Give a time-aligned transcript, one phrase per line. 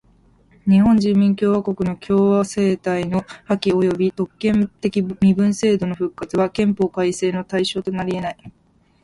[0.65, 8.53] 日本人民共和国の共和政体の破棄および特権的身分制度の復活は憲法改正の対象となりえない。